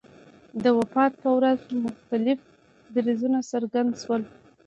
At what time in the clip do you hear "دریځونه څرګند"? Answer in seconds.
2.95-3.91